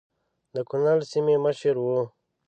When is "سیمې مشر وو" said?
1.11-1.99